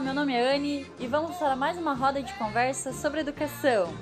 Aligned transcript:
Meu 0.00 0.12
nome 0.12 0.34
é 0.34 0.56
Anne 0.56 0.84
e 0.98 1.06
vamos 1.06 1.36
para 1.36 1.54
mais 1.54 1.78
uma 1.78 1.94
roda 1.94 2.20
de 2.20 2.32
conversa 2.34 2.92
sobre 2.92 3.20
educação. 3.20 3.94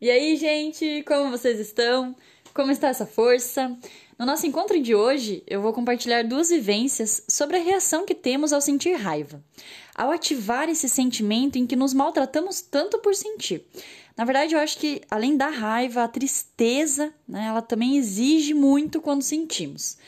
E 0.00 0.08
aí, 0.08 0.36
gente, 0.36 1.02
como 1.02 1.30
vocês 1.30 1.58
estão? 1.58 2.14
Como 2.54 2.70
está 2.70 2.88
essa 2.88 3.04
força? 3.04 3.76
No 4.16 4.24
nosso 4.24 4.46
encontro 4.46 4.80
de 4.80 4.94
hoje, 4.94 5.42
eu 5.44 5.60
vou 5.60 5.72
compartilhar 5.72 6.22
duas 6.22 6.48
vivências 6.48 7.22
sobre 7.28 7.56
a 7.56 7.62
reação 7.62 8.06
que 8.06 8.14
temos 8.14 8.52
ao 8.52 8.60
sentir 8.60 8.94
raiva, 8.94 9.42
ao 9.92 10.12
ativar 10.12 10.68
esse 10.68 10.88
sentimento 10.88 11.58
em 11.58 11.66
que 11.66 11.74
nos 11.74 11.92
maltratamos 11.92 12.60
tanto 12.60 12.98
por 12.98 13.14
sentir. 13.14 13.66
Na 14.16 14.24
verdade, 14.24 14.54
eu 14.54 14.60
acho 14.60 14.78
que 14.78 15.02
além 15.10 15.36
da 15.36 15.48
raiva, 15.48 16.04
a 16.04 16.08
tristeza, 16.08 17.12
né, 17.26 17.46
ela 17.48 17.60
também 17.60 17.96
exige 17.96 18.54
muito 18.54 19.00
quando 19.00 19.22
sentimos. 19.22 19.98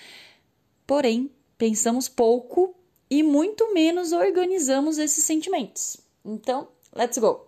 Porém, 0.87 1.29
pensamos 1.59 2.09
pouco 2.09 2.77
e 3.11 3.25
muito 3.25 3.75
menos 3.75 4.13
organizamos 4.13 4.99
esses 4.99 5.25
sentimentos. 5.25 5.97
Então, 6.25 6.69
let's 6.95 7.19
go! 7.19 7.46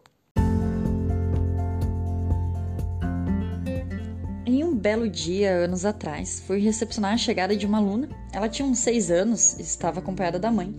Em 4.51 4.65
um 4.65 4.75
belo 4.75 5.11
dia, 5.11 5.51
anos 5.51 5.85
atrás, 5.85 6.41
fui 6.41 6.59
recepcionar 6.59 7.13
a 7.13 7.19
chegada 7.19 7.55
de 7.55 7.67
uma 7.67 7.77
aluna. 7.77 8.09
Ela 8.33 8.49
tinha 8.49 8.67
uns 8.67 8.79
seis 8.79 9.11
anos 9.11 9.53
e 9.59 9.61
estava 9.61 9.99
acompanhada 9.99 10.39
da 10.39 10.51
mãe. 10.51 10.75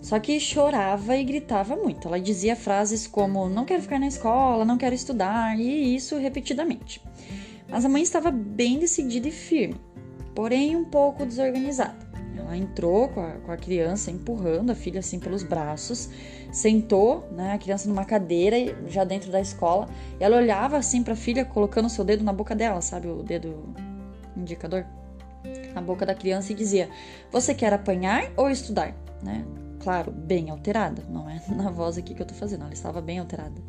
Só 0.00 0.20
que 0.20 0.38
chorava 0.38 1.16
e 1.16 1.24
gritava 1.24 1.74
muito. 1.74 2.06
Ela 2.06 2.20
dizia 2.20 2.54
frases 2.54 3.08
como: 3.08 3.48
Não 3.48 3.64
quero 3.64 3.82
ficar 3.82 3.98
na 3.98 4.06
escola, 4.06 4.64
não 4.64 4.78
quero 4.78 4.94
estudar, 4.94 5.58
e 5.58 5.96
isso 5.96 6.16
repetidamente. 6.16 7.02
Mas 7.68 7.84
a 7.84 7.88
mãe 7.88 8.04
estava 8.04 8.30
bem 8.30 8.78
decidida 8.78 9.26
e 9.26 9.32
firme, 9.32 9.80
porém 10.32 10.76
um 10.76 10.84
pouco 10.84 11.26
desorganizada. 11.26 12.11
Ela 12.36 12.56
entrou 12.56 13.08
com 13.08 13.20
a, 13.20 13.32
com 13.32 13.52
a 13.52 13.56
criança, 13.56 14.10
empurrando 14.10 14.70
a 14.70 14.74
filha 14.74 15.00
assim 15.00 15.18
pelos 15.18 15.42
braços, 15.42 16.08
sentou 16.50 17.28
né, 17.32 17.52
a 17.52 17.58
criança 17.58 17.88
numa 17.88 18.04
cadeira 18.04 18.56
já 18.86 19.04
dentro 19.04 19.30
da 19.30 19.40
escola, 19.40 19.88
e 20.20 20.24
ela 20.24 20.36
olhava 20.36 20.76
assim 20.76 21.02
para 21.02 21.12
a 21.12 21.16
filha, 21.16 21.44
colocando 21.44 21.86
o 21.86 21.90
seu 21.90 22.04
dedo 22.04 22.24
na 22.24 22.32
boca 22.32 22.54
dela, 22.54 22.80
sabe, 22.80 23.08
o 23.08 23.22
dedo 23.22 23.74
indicador, 24.36 24.86
na 25.74 25.80
boca 25.80 26.06
da 26.06 26.14
criança 26.14 26.52
e 26.52 26.54
dizia: 26.54 26.88
Você 27.30 27.54
quer 27.54 27.72
apanhar 27.72 28.30
ou 28.36 28.50
estudar? 28.50 28.94
Né? 29.22 29.44
Claro, 29.80 30.12
bem 30.12 30.50
alterada, 30.50 31.02
não 31.08 31.28
é 31.28 31.40
na 31.48 31.70
voz 31.70 31.98
aqui 31.98 32.14
que 32.14 32.22
eu 32.22 32.26
tô 32.26 32.34
fazendo, 32.34 32.62
ela 32.62 32.72
estava 32.72 33.00
bem 33.00 33.18
alterada. 33.18 33.60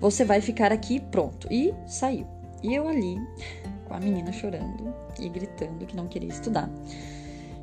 Você 0.00 0.24
vai 0.24 0.40
ficar 0.40 0.72
aqui 0.72 0.98
pronto. 0.98 1.46
E 1.50 1.74
saiu. 1.86 2.26
E 2.62 2.74
eu 2.74 2.88
ali, 2.88 3.16
com 3.86 3.94
a 3.94 4.00
menina 4.00 4.32
chorando 4.32 4.94
e 5.18 5.28
gritando 5.28 5.84
que 5.84 5.94
não 5.94 6.08
queria 6.08 6.30
estudar. 6.30 6.70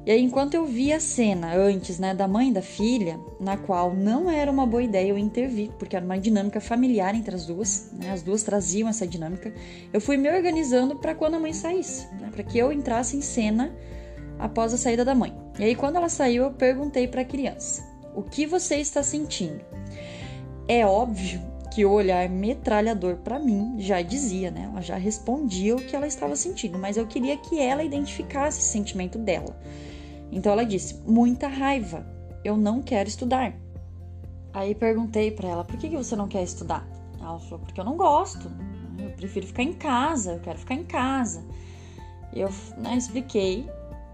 E 0.08 0.12
aí, 0.12 0.24
enquanto 0.24 0.54
eu 0.54 0.64
vi 0.64 0.94
a 0.94 1.02
cena 1.02 1.54
antes, 1.54 2.00
né, 2.00 2.14
da 2.14 2.30
mãe 2.30 2.48
e 2.48 2.54
da 2.54 2.62
filha, 2.62 3.20
na 3.42 3.58
qual 3.58 3.94
não 3.94 4.32
era 4.32 4.50
uma 4.50 4.66
boa 4.66 4.82
ideia 4.82 5.10
eu 5.10 5.18
intervir, 5.18 5.70
porque 5.78 5.98
era 5.98 6.06
uma 6.06 6.18
dinâmica 6.18 6.62
familiar 6.62 7.14
entre 7.14 7.36
as 7.36 7.46
duas, 7.46 7.92
né, 7.92 8.14
as 8.14 8.22
duas 8.22 8.42
traziam 8.42 8.88
essa 8.88 9.06
dinâmica, 9.06 9.54
eu 9.92 10.00
fui 10.00 10.16
me 10.16 10.30
organizando 10.30 10.96
para 10.96 11.14
quando 11.14 11.34
a 11.34 11.40
mãe 11.42 11.52
saísse, 11.52 12.08
né, 12.22 12.30
para 12.32 12.42
que 12.42 12.58
eu 12.58 12.72
entrasse 12.72 13.18
em 13.18 13.22
cena 13.22 13.76
após 14.40 14.74
a 14.74 14.78
saída 14.78 15.04
da 15.04 15.14
mãe. 15.14 15.36
E 15.60 15.66
aí, 15.66 15.76
quando 15.76 15.98
ela 15.98 16.08
saiu, 16.08 16.46
eu 16.46 16.52
perguntei 16.52 17.06
para 17.06 17.24
a 17.24 17.26
criança: 17.26 17.86
O 18.16 18.24
que 18.24 18.46
você 18.46 18.78
está 18.78 19.04
sentindo? 19.04 19.60
É 20.70 20.86
óbvio 20.86 21.42
que 21.70 21.84
o 21.84 21.92
olhar 21.92 22.30
metralhador 22.30 23.18
para 23.18 23.38
mim 23.38 23.76
já 23.78 24.02
dizia, 24.02 24.52
né? 24.52 24.70
Ela 24.72 24.82
já 24.82 24.96
respondia 24.96 25.76
o 25.76 25.82
que 25.82 25.98
ela 25.98 26.08
estava 26.08 26.38
sentindo, 26.38 26.80
mas 26.80 26.96
eu 26.96 27.06
queria 27.06 27.36
que 27.36 27.60
ela 27.60 27.84
identificasse 27.84 28.62
esse 28.62 28.70
sentimento 28.70 29.18
dela. 29.18 29.54
Então 30.32 30.52
ela 30.52 30.66
disse: 30.66 31.02
muita 31.06 31.48
raiva, 31.48 32.06
eu 32.44 32.58
não 32.58 32.82
quero 32.82 33.10
estudar. 33.10 33.54
Aí 34.54 34.74
perguntei 34.76 35.32
para 35.32 35.50
ela: 35.50 35.64
por 35.64 35.78
que 35.78 35.90
você 35.90 36.16
não 36.16 36.28
quer 36.28 36.44
estudar? 36.44 36.88
Ela 37.20 37.40
falou: 37.40 37.60
porque 37.60 37.80
eu 37.80 37.86
não 37.86 37.98
gosto, 37.98 38.52
eu 39.00 39.10
prefiro 39.12 39.48
ficar 39.48 39.64
em 39.64 39.74
casa, 39.74 40.34
eu 40.34 40.40
quero 40.40 40.60
ficar 40.60 40.76
em 40.76 40.84
casa. 40.84 41.44
Eu 42.34 42.50
né, 42.78 42.96
expliquei 42.96 43.70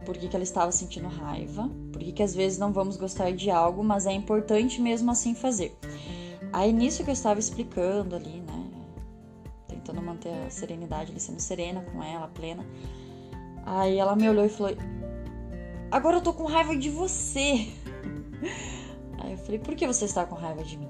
por 0.06 0.18
que, 0.18 0.28
que 0.28 0.36
ela 0.36 0.44
estava 0.44 0.72
sentindo 0.72 1.08
raiva, 1.08 1.70
por 1.92 2.02
que, 2.02 2.12
que 2.12 2.24
às 2.24 2.36
vezes 2.36 2.58
não 2.58 2.72
vamos 2.72 2.98
gostar 2.98 3.32
de 3.32 3.50
algo, 3.50 3.84
mas 3.84 4.06
é 4.06 4.12
importante 4.12 4.82
mesmo 4.82 5.12
assim 5.12 5.34
fazer. 5.34 5.78
Aí 6.52 6.72
nisso 6.72 7.04
que 7.04 7.10
eu 7.10 7.14
estava 7.14 7.40
explicando 7.40 8.16
ali, 8.16 8.42
né, 8.42 8.68
tentando 9.68 10.02
manter 10.02 10.34
a 10.46 10.50
serenidade, 10.50 11.12
ali 11.12 11.20
sendo 11.20 11.40
serena 11.40 11.82
com 11.82 12.04
ela, 12.04 12.28
plena. 12.28 12.66
Aí 13.66 13.98
ela 13.98 14.16
me 14.16 14.30
olhou 14.30 14.46
e 14.46 14.50
falou: 14.50 14.76
Agora 15.94 16.18
eu 16.18 16.22
tô 16.22 16.34
com 16.34 16.46
raiva 16.46 16.76
de 16.76 16.90
você. 16.90 17.68
Aí 19.20 19.32
eu 19.34 19.38
falei: 19.38 19.60
Por 19.60 19.76
que 19.76 19.86
você 19.86 20.06
está 20.06 20.26
com 20.26 20.34
raiva 20.34 20.64
de 20.64 20.76
mim? 20.76 20.90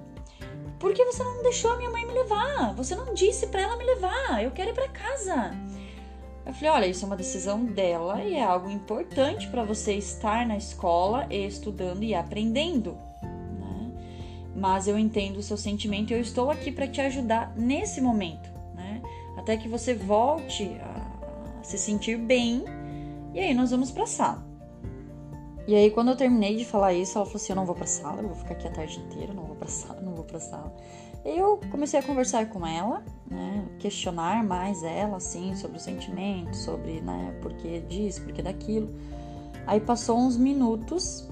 Porque 0.79 1.03
você 1.03 1.21
não 1.21 1.43
deixou 1.43 1.73
a 1.73 1.77
minha 1.77 1.89
mãe 1.89 2.05
me 2.05 2.13
levar. 2.13 2.73
Você 2.75 2.95
não 2.95 3.13
disse 3.13 3.47
para 3.47 3.63
ela 3.63 3.75
me 3.75 3.83
levar. 3.83 4.41
Eu 4.41 4.51
quero 4.51 4.69
ir 4.69 4.73
para 4.73 4.87
casa. 4.87 5.53
Eu 6.45 6.53
falei: 6.53 6.69
olha, 6.69 6.85
isso 6.87 7.03
é 7.03 7.07
uma 7.07 7.17
decisão 7.17 7.65
dela 7.65 8.23
e 8.23 8.35
é 8.35 8.43
algo 8.45 8.69
importante 8.69 9.45
para 9.49 9.61
você 9.61 9.93
estar 9.95 10.47
na 10.47 10.55
escola 10.55 11.27
estudando 11.29 12.01
e 12.01 12.15
aprendendo. 12.15 12.97
Né? 13.21 13.91
Mas 14.55 14.87
eu 14.87 14.97
entendo 14.97 15.35
o 15.35 15.43
seu 15.43 15.57
sentimento 15.57 16.11
e 16.11 16.13
eu 16.13 16.21
estou 16.21 16.49
aqui 16.49 16.71
para 16.71 16.87
te 16.87 17.01
ajudar 17.01 17.53
nesse 17.57 17.99
momento, 17.99 18.49
né? 18.73 19.01
Até 19.35 19.57
que 19.57 19.67
você 19.67 19.93
volte 19.93 20.63
a, 20.79 21.61
se 21.61 21.77
sentir 21.77 22.17
bem 22.17 22.63
e 23.33 23.39
aí 23.41 23.53
nós 23.53 23.71
vamos 23.71 23.91
para 23.91 24.03
a 24.03 24.07
sala. 24.07 24.52
E 25.65 25.75
aí 25.75 25.89
quando 25.91 26.09
eu 26.09 26.17
terminei 26.17 26.57
de 26.57 26.65
falar 26.65 26.93
isso, 26.93 27.17
ela 27.17 27.25
falou 27.25 27.37
assim: 27.37 27.53
"Eu 27.53 27.55
não 27.55 27.65
vou 27.65 27.75
para 27.75 27.85
a 27.85 27.87
sala, 27.87 28.21
eu 28.21 28.27
vou 28.27 28.35
ficar 28.35 28.53
aqui 28.53 28.67
a 28.67 28.71
tarde 28.71 28.99
inteira, 28.99 29.33
não 29.33 29.43
vou 29.43 29.55
para 29.55 29.67
a 29.67 29.71
sala, 29.71 30.01
não 30.01 30.13
vou 30.13 30.25
para 30.25 30.37
a 30.37 30.41
sala". 30.41 30.75
Eu 31.23 31.59
comecei 31.71 31.97
a 31.97 32.03
conversar 32.03 32.49
com 32.49 32.67
ela, 32.67 33.01
né, 33.31 33.65
questionar 33.79 34.43
mais 34.43 34.83
ela, 34.83 35.17
assim, 35.17 35.55
sobre 35.55 35.77
o 35.77 35.79
sentimento, 35.79 36.53
sobre, 36.55 36.99
né, 36.99 37.33
por 37.41 37.53
que 37.53 37.79
disso, 37.79 38.21
por 38.23 38.33
que 38.33 38.41
daquilo. 38.41 38.93
Aí 39.65 39.79
passou 39.79 40.17
uns 40.19 40.35
minutos, 40.35 41.29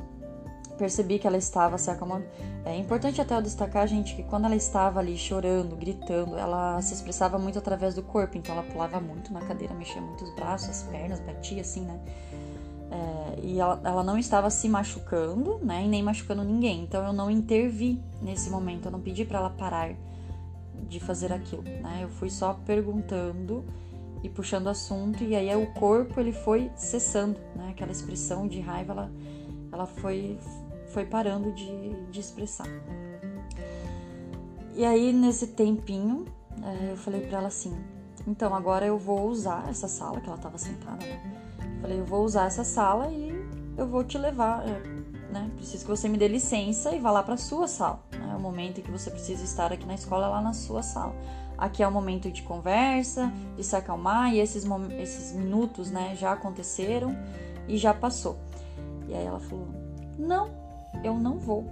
percebi 0.77 1.19
que 1.19 1.27
ela 1.27 1.37
estava 1.37 1.77
se 1.77 1.91
acalmando. 1.91 2.25
É 2.63 2.77
importante 2.77 3.19
até 3.19 3.35
eu 3.35 3.41
destacar, 3.41 3.85
gente, 3.85 4.15
que 4.15 4.23
quando 4.23 4.45
ela 4.45 4.55
estava 4.55 4.99
ali 5.01 5.17
chorando, 5.17 5.75
gritando, 5.75 6.37
ela 6.37 6.81
se 6.81 6.93
expressava 6.93 7.37
muito 7.37 7.59
através 7.59 7.93
do 7.93 8.01
corpo, 8.01 8.37
então 8.37 8.55
ela 8.55 8.63
pulava 8.63 8.99
muito 9.01 9.33
na 9.33 9.41
cadeira, 9.41 9.73
mexia 9.73 10.01
muito 10.01 10.23
os 10.23 10.33
braços, 10.35 10.69
as 10.69 10.83
pernas, 10.83 11.19
batia 11.19 11.61
assim, 11.61 11.81
né? 11.81 11.99
É, 12.91 13.39
e 13.41 13.57
ela, 13.57 13.79
ela, 13.85 14.03
não 14.03 14.17
estava 14.17 14.49
se 14.49 14.67
machucando, 14.67 15.59
né? 15.63 15.85
E 15.85 15.87
nem 15.87 16.03
machucando 16.03 16.43
ninguém. 16.43 16.83
Então 16.83 17.05
eu 17.05 17.13
não 17.13 17.31
intervi 17.31 18.01
nesse 18.21 18.49
momento, 18.49 18.87
eu 18.87 18.91
não 18.91 18.99
pedi 18.99 19.23
para 19.23 19.39
ela 19.39 19.49
parar 19.49 19.95
de 20.89 20.99
fazer 20.99 21.31
aquilo, 21.31 21.63
né? 21.63 21.99
Eu 22.01 22.09
fui 22.09 22.29
só 22.29 22.53
perguntando 22.65 23.63
e 24.21 24.27
puxando 24.27 24.67
assunto 24.67 25.23
e 25.23 25.35
aí 25.35 25.55
o 25.55 25.67
corpo 25.73 26.19
ele 26.19 26.33
foi 26.33 26.69
cessando, 26.75 27.39
né? 27.55 27.69
Aquela 27.69 27.93
expressão 27.93 28.45
de 28.45 28.59
raiva 28.59 28.91
ela, 28.91 29.11
ela 29.71 29.85
foi 29.85 30.37
foi 30.87 31.05
parando 31.05 31.53
de, 31.53 31.95
de 32.11 32.19
expressar. 32.19 32.67
E 34.75 34.83
aí 34.83 35.13
nesse 35.13 35.47
tempinho 35.47 36.25
é, 36.61 36.91
eu 36.91 36.97
falei 36.97 37.21
para 37.21 37.37
ela 37.37 37.47
assim, 37.47 37.73
então 38.27 38.53
agora 38.53 38.85
eu 38.85 38.97
vou 38.97 39.29
usar 39.29 39.69
essa 39.69 39.87
sala 39.87 40.19
que 40.19 40.27
ela 40.27 40.35
estava 40.35 40.57
sentada, 40.57 41.05
né? 41.05 41.40
Falei, 41.81 41.99
eu 41.99 42.05
vou 42.05 42.23
usar 42.23 42.45
essa 42.45 42.63
sala 42.63 43.11
e 43.11 43.33
eu 43.77 43.87
vou 43.87 44.03
te 44.03 44.17
levar, 44.17 44.63
é, 44.67 44.81
né? 45.31 45.49
Preciso 45.55 45.83
que 45.83 45.89
você 45.89 46.07
me 46.07 46.17
dê 46.17 46.27
licença 46.27 46.93
e 46.93 46.99
vá 46.99 47.11
lá 47.11 47.23
para 47.23 47.37
sua 47.37 47.67
sala. 47.67 48.03
Né? 48.11 48.29
É 48.31 48.35
o 48.35 48.39
momento 48.39 48.79
em 48.79 48.83
que 48.83 48.91
você 48.91 49.09
precisa 49.09 49.43
estar 49.43 49.73
aqui 49.73 49.85
na 49.85 49.95
escola, 49.95 50.27
é 50.27 50.29
lá 50.29 50.41
na 50.41 50.53
sua 50.53 50.83
sala. 50.83 51.15
Aqui 51.57 51.83
é 51.83 51.87
o 51.87 51.91
momento 51.91 52.31
de 52.31 52.41
conversa, 52.43 53.31
de 53.55 53.63
se 53.63 53.75
acalmar 53.75 54.33
e 54.33 54.39
esses, 54.39 54.65
esses 54.99 55.33
minutos, 55.33 55.91
né, 55.91 56.15
já 56.15 56.33
aconteceram 56.33 57.15
e 57.67 57.77
já 57.77 57.93
passou. 57.93 58.37
E 59.07 59.13
aí 59.13 59.25
ela 59.25 59.39
falou: 59.39 59.67
Não, 60.17 60.49
eu 61.03 61.15
não 61.15 61.37
vou. 61.37 61.65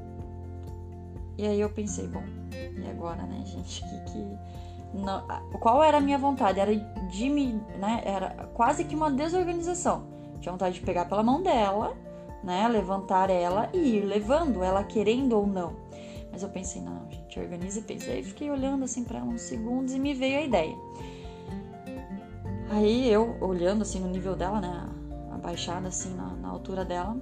E 1.37 1.47
aí 1.47 1.59
eu 1.59 1.69
pensei: 1.69 2.07
Bom, 2.07 2.23
e 2.51 2.89
agora, 2.89 3.23
né, 3.23 3.43
gente? 3.45 3.83
Que, 3.89 4.11
que 4.11 4.37
não, 4.93 5.25
qual 5.59 5.83
era 5.83 5.97
a 5.97 6.01
minha 6.01 6.17
vontade? 6.17 6.59
Era 6.59 6.75
de 6.75 7.29
me, 7.29 7.53
né? 7.77 8.01
Era 8.03 8.49
quase 8.53 8.83
que 8.83 8.95
uma 8.95 9.11
desorganização. 9.11 10.07
Tinha 10.39 10.51
vontade 10.51 10.75
de 10.75 10.81
pegar 10.81 11.05
pela 11.05 11.21
mão 11.21 11.41
dela, 11.43 11.95
né? 12.43 12.67
Levantar 12.67 13.29
ela 13.29 13.69
e 13.73 13.97
ir 13.97 14.05
levando, 14.05 14.63
ela 14.63 14.83
querendo 14.83 15.33
ou 15.33 15.45
não. 15.45 15.75
Mas 16.31 16.43
eu 16.43 16.49
pensei, 16.49 16.81
não, 16.81 17.09
gente, 17.09 17.39
organiza 17.39 17.79
e 17.79 17.83
pensa. 17.83 18.11
Aí 18.11 18.23
fiquei 18.23 18.49
olhando 18.49 18.83
assim 18.83 19.03
para 19.03 19.23
uns 19.23 19.41
segundos 19.41 19.93
e 19.93 19.99
me 19.99 20.13
veio 20.13 20.39
a 20.39 20.41
ideia. 20.43 20.75
Aí 22.71 23.11
eu, 23.11 23.35
olhando 23.41 23.81
assim 23.81 23.99
no 23.99 24.07
nível 24.07 24.35
dela, 24.35 24.61
né? 24.61 24.89
Abaixada 25.31 25.87
assim 25.87 26.13
na, 26.15 26.35
na 26.35 26.49
altura 26.49 26.85
dela, 26.85 27.17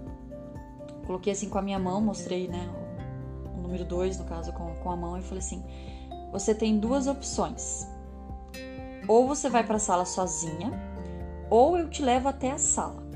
coloquei 1.06 1.34
assim 1.34 1.50
com 1.50 1.58
a 1.58 1.62
minha 1.62 1.80
mão, 1.80 2.02
mostrei, 2.02 2.48
né? 2.48 2.70
O, 3.56 3.60
o 3.60 3.62
número 3.62 3.86
2, 3.86 4.20
no 4.20 4.26
caso, 4.26 4.52
com, 4.54 4.74
com 4.76 4.92
a 4.92 4.96
mão, 4.96 5.18
e 5.18 5.22
falei 5.22 5.40
assim: 5.40 5.64
você 6.32 6.54
tem 6.54 6.80
duas 6.80 7.08
opções. 7.08 7.88
Ou 9.08 9.28
você 9.28 9.50
vai 9.50 9.64
para 9.64 9.78
a 9.78 9.80
sala 9.80 10.06
sozinha, 10.06 10.72
ou 11.50 11.78
eu 11.78 11.90
te 11.90 12.02
levo 12.02 12.28
até 12.28 12.52
a 12.52 12.58
sala. 12.58 13.08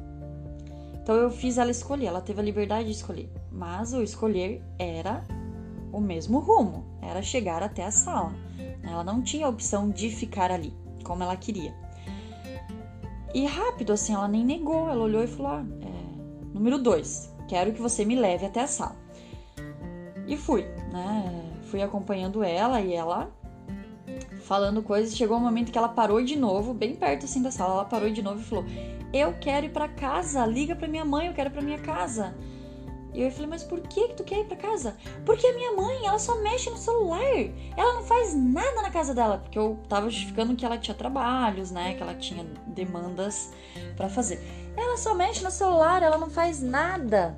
Então 0.94 1.16
eu 1.16 1.32
fiz 1.32 1.58
ela 1.58 1.72
escolher, 1.72 2.06
ela 2.06 2.22
teve 2.22 2.40
a 2.40 2.44
liberdade 2.44 2.86
de 2.86 2.92
escolher, 2.92 3.30
mas 3.52 3.94
o 3.94 4.02
escolher 4.02 4.64
era 4.78 5.24
o 5.92 6.00
mesmo 6.00 6.40
rumo, 6.40 6.86
era 7.02 7.22
chegar 7.22 7.62
até 7.62 7.84
a 7.84 7.92
sala. 7.92 8.34
Ela 8.84 9.04
não 9.04 9.22
tinha 9.22 9.46
a 9.46 9.50
opção 9.50 9.90
de 9.90 10.10
ficar 10.10 10.52
ali, 10.52 10.74
como 11.04 11.24
ela 11.24 11.36
queria. 11.36 11.76
E 13.34 13.46
rápido, 13.46 13.94
assim, 13.94 14.14
ela 14.14 14.28
nem 14.28 14.46
negou, 14.46 14.90
ela 14.90 15.04
olhou 15.04 15.24
e 15.24 15.28
falou: 15.28 15.52
ah, 15.52 15.66
é, 15.82 16.54
número 16.54 16.78
dois, 16.78 17.34
quero 17.48 17.74
que 17.74 17.82
você 17.82 18.06
me 18.06 18.16
leve 18.16 18.46
até 18.46 18.62
a 18.62 18.68
sala. 18.68 18.96
E 20.28 20.38
fui, 20.38 20.64
né? 20.92 21.51
Fui 21.72 21.82
acompanhando 21.82 22.44
ela 22.44 22.82
e 22.82 22.94
ela 22.94 23.32
falando 24.44 24.84
coisas. 24.84 25.16
Chegou 25.16 25.38
um 25.38 25.40
momento 25.40 25.72
que 25.72 25.78
ela 25.78 25.88
parou 25.88 26.22
de 26.22 26.36
novo, 26.36 26.74
bem 26.74 26.94
perto 26.94 27.24
assim 27.24 27.42
da 27.42 27.50
sala. 27.50 27.76
Ela 27.76 27.86
parou 27.86 28.10
de 28.10 28.22
novo 28.22 28.42
e 28.42 28.44
falou: 28.44 28.66
Eu 29.14 29.34
quero 29.40 29.68
ir 29.68 29.70
para 29.70 29.88
casa, 29.88 30.46
liga 30.46 30.76
para 30.76 30.90
minha 30.90 31.06
mãe, 31.06 31.28
eu 31.28 31.34
quero 31.34 31.50
ir 31.50 31.54
para 31.54 31.62
minha 31.62 31.80
casa. 31.80 32.36
E 33.14 33.22
eu 33.22 33.32
falei, 33.32 33.48
mas 33.48 33.64
por 33.64 33.82
que, 33.82 34.08
que 34.08 34.14
tu 34.14 34.24
quer 34.24 34.40
ir 34.40 34.46
pra 34.46 34.56
casa? 34.56 34.96
Porque 35.26 35.46
a 35.46 35.54
minha 35.54 35.74
mãe, 35.74 36.06
ela 36.06 36.18
só 36.18 36.42
mexe 36.42 36.70
no 36.70 36.78
celular. 36.78 37.20
Ela 37.76 37.94
não 37.96 38.04
faz 38.04 38.34
nada 38.34 38.82
na 38.82 38.90
casa 38.90 39.14
dela. 39.14 39.38
Porque 39.38 39.60
eu 39.60 39.78
tava 39.90 40.10
justificando 40.10 40.56
que 40.56 40.66
ela 40.66 40.78
tinha 40.78 40.96
trabalhos, 40.96 41.72
né? 41.72 41.94
Que 41.94 42.02
ela 42.02 42.16
tinha 42.16 42.46
demandas 42.68 43.52
para 43.98 44.08
fazer. 44.08 44.40
Ela 44.78 44.96
só 44.96 45.14
mexe 45.14 45.44
no 45.44 45.52
celular, 45.52 46.02
ela 46.02 46.18
não 46.18 46.30
faz 46.30 46.62
nada. 46.62 47.38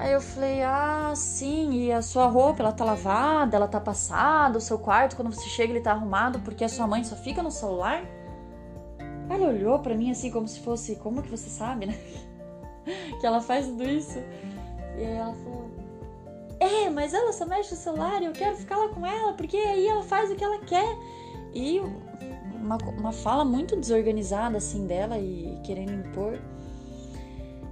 Aí 0.00 0.12
eu 0.12 0.20
falei, 0.22 0.62
ah, 0.62 1.12
sim, 1.14 1.72
e 1.74 1.92
a 1.92 2.00
sua 2.00 2.26
roupa, 2.26 2.62
ela 2.62 2.72
tá 2.72 2.82
lavada, 2.82 3.54
ela 3.54 3.68
tá 3.68 3.78
passada, 3.78 4.56
o 4.56 4.60
seu 4.60 4.78
quarto, 4.78 5.14
quando 5.14 5.30
você 5.30 5.46
chega, 5.50 5.74
ele 5.74 5.82
tá 5.82 5.92
arrumado 5.92 6.40
porque 6.40 6.64
a 6.64 6.70
sua 6.70 6.86
mãe 6.86 7.04
só 7.04 7.14
fica 7.14 7.42
no 7.42 7.50
celular? 7.50 8.02
Ela 9.28 9.48
olhou 9.48 9.78
para 9.78 9.94
mim 9.94 10.10
assim, 10.10 10.30
como 10.30 10.48
se 10.48 10.58
fosse, 10.60 10.96
como 10.96 11.22
que 11.22 11.30
você 11.30 11.50
sabe, 11.50 11.84
né? 11.84 11.98
que 13.20 13.26
ela 13.26 13.42
faz 13.42 13.66
tudo 13.66 13.84
isso. 13.84 14.18
E 14.96 15.04
aí 15.04 15.16
ela 15.16 15.34
falou, 15.34 15.70
é, 16.58 16.88
mas 16.88 17.12
ela 17.12 17.30
só 17.34 17.44
mexe 17.44 17.72
no 17.72 17.76
celular 17.76 18.22
e 18.22 18.24
eu 18.24 18.32
quero 18.32 18.56
ficar 18.56 18.78
lá 18.78 18.88
com 18.88 19.04
ela, 19.04 19.34
porque 19.34 19.58
aí 19.58 19.86
ela 19.86 20.02
faz 20.02 20.30
o 20.30 20.34
que 20.34 20.42
ela 20.42 20.60
quer. 20.60 20.96
E 21.52 21.78
uma, 22.54 22.78
uma 22.98 23.12
fala 23.12 23.44
muito 23.44 23.76
desorganizada, 23.76 24.56
assim, 24.56 24.86
dela 24.86 25.18
e 25.18 25.60
querendo 25.62 25.92
impor. 25.92 26.38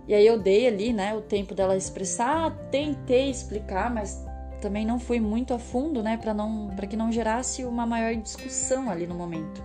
E 0.08 0.14
aí 0.14 0.26
eu 0.26 0.38
dei 0.38 0.66
ali, 0.66 0.90
né, 0.90 1.14
o 1.14 1.20
tempo 1.20 1.55
dela 1.55 1.76
expressar, 1.76 2.50
tentei 2.70 3.31
explicar, 3.31 3.93
mas 3.93 4.25
também 4.58 4.87
não 4.87 4.99
fui 4.99 5.20
muito 5.20 5.52
a 5.52 5.58
fundo, 5.58 6.02
né, 6.02 6.16
para 6.16 6.32
não 6.32 6.69
para 6.75 6.87
que 6.87 6.96
não 6.96 7.12
gerasse 7.12 7.62
uma 7.62 7.84
maior 7.84 8.14
discussão 8.14 8.88
ali 8.90 9.06
no 9.06 9.14
momento. 9.14 9.62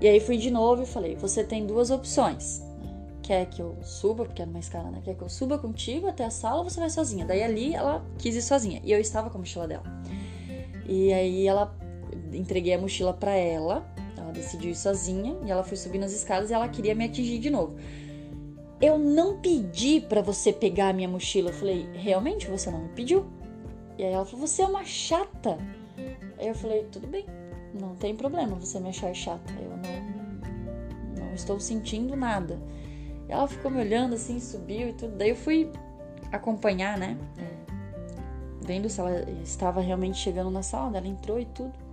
E 0.00 0.08
aí 0.08 0.18
fui 0.18 0.36
de 0.36 0.50
novo 0.50 0.82
e 0.82 0.86
falei: 0.86 1.14
"Você 1.14 1.44
tem 1.44 1.64
duas 1.64 1.92
opções. 1.92 2.60
Quer 3.22 3.46
que 3.46 3.62
eu 3.62 3.76
suba, 3.82 4.24
porque 4.24 4.42
era 4.42 4.50
uma 4.50 4.58
escala, 4.58 4.90
né? 4.90 5.00
Quer 5.04 5.14
que 5.14 5.22
eu 5.22 5.28
suba 5.28 5.58
contigo 5.58 6.08
até 6.08 6.24
a 6.24 6.30
sala 6.30 6.58
ou 6.58 6.64
você 6.64 6.80
vai 6.80 6.90
sozinha?" 6.90 7.24
Daí 7.24 7.42
ali 7.42 7.74
ela 7.74 8.04
quis 8.18 8.34
ir 8.34 8.42
sozinha 8.42 8.80
e 8.82 8.90
eu 8.90 8.98
estava 8.98 9.30
com 9.30 9.38
a 9.38 9.40
mochila 9.40 9.68
dela. 9.68 9.84
E 10.88 11.12
aí 11.12 11.46
ela 11.46 11.72
entreguei 12.32 12.74
a 12.74 12.78
mochila 12.78 13.12
para 13.12 13.32
ela, 13.32 13.86
ela 14.16 14.32
decidiu 14.32 14.72
ir 14.72 14.76
sozinha 14.76 15.36
e 15.46 15.50
ela 15.52 15.62
foi 15.62 15.76
subindo 15.76 16.04
as 16.04 16.12
escadas 16.12 16.50
e 16.50 16.54
ela 16.54 16.68
queria 16.68 16.96
me 16.96 17.04
atingir 17.04 17.38
de 17.38 17.50
novo 17.50 17.76
eu 18.80 18.98
não 18.98 19.38
pedi 19.38 20.00
para 20.00 20.22
você 20.22 20.52
pegar 20.52 20.88
a 20.88 20.92
minha 20.92 21.08
mochila. 21.08 21.50
Eu 21.50 21.54
falei, 21.54 21.88
realmente 21.94 22.46
você 22.46 22.70
não 22.70 22.82
me 22.82 22.88
pediu? 22.90 23.26
E 23.96 24.04
aí 24.04 24.12
ela 24.12 24.24
falou, 24.24 24.46
você 24.46 24.62
é 24.62 24.66
uma 24.66 24.84
chata. 24.84 25.58
Aí 26.38 26.46
eu 26.46 26.54
falei, 26.54 26.84
tudo 26.84 27.06
bem, 27.08 27.26
não 27.78 27.96
tem 27.96 28.14
problema 28.14 28.54
você 28.54 28.78
me 28.78 28.90
achar 28.90 29.12
chata. 29.12 29.52
Eu 29.60 29.70
não, 29.70 31.26
não 31.26 31.34
estou 31.34 31.58
sentindo 31.58 32.14
nada. 32.14 32.60
E 33.28 33.32
ela 33.32 33.48
ficou 33.48 33.70
me 33.70 33.80
olhando 33.80 34.14
assim, 34.14 34.38
subiu 34.38 34.90
e 34.90 34.92
tudo. 34.92 35.16
Daí 35.16 35.30
eu 35.30 35.36
fui 35.36 35.70
acompanhar, 36.30 36.96
né? 36.96 37.18
É, 37.36 38.64
vendo 38.64 38.88
se 38.88 39.00
ela 39.00 39.28
estava 39.42 39.80
realmente 39.80 40.18
chegando 40.18 40.50
na 40.50 40.62
sala. 40.62 40.96
Ela 40.96 41.08
entrou 41.08 41.40
e 41.40 41.44
tudo. 41.46 41.87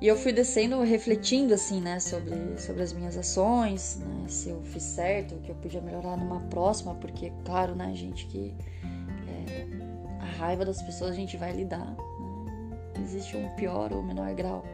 E 0.00 0.06
eu 0.06 0.16
fui 0.16 0.32
descendo, 0.32 0.80
refletindo 0.82 1.52
assim, 1.52 1.80
né, 1.80 1.98
sobre, 1.98 2.56
sobre 2.56 2.82
as 2.82 2.92
minhas 2.92 3.16
ações, 3.16 3.96
né, 3.96 4.28
se 4.28 4.48
eu 4.48 4.62
fiz 4.62 4.84
certo, 4.84 5.34
o 5.34 5.40
que 5.40 5.50
eu 5.50 5.56
podia 5.56 5.80
melhorar 5.80 6.16
numa 6.16 6.40
próxima, 6.42 6.94
porque, 6.94 7.32
claro, 7.44 7.74
né, 7.74 7.92
gente, 7.94 8.26
que 8.26 8.54
é, 9.26 9.66
a 10.20 10.24
raiva 10.38 10.64
das 10.64 10.80
pessoas 10.82 11.10
a 11.10 11.14
gente 11.14 11.36
vai 11.36 11.52
lidar, 11.52 11.84
né? 11.84 11.96
existe 13.02 13.36
um 13.36 13.48
pior 13.56 13.92
ou 13.92 14.00
menor 14.00 14.32
grau. 14.34 14.64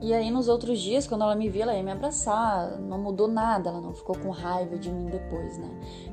E 0.00 0.14
aí, 0.14 0.30
nos 0.30 0.46
outros 0.46 0.78
dias, 0.78 1.06
quando 1.06 1.22
ela 1.22 1.34
me 1.34 1.48
viu, 1.48 1.62
ela 1.62 1.74
ia 1.74 1.82
me 1.82 1.90
abraçar, 1.90 2.78
não 2.78 2.98
mudou 2.98 3.26
nada, 3.26 3.70
ela 3.70 3.80
não 3.80 3.92
ficou 3.92 4.16
com 4.16 4.30
raiva 4.30 4.78
de 4.78 4.92
mim 4.92 5.06
depois, 5.06 5.58
né, 5.58 5.70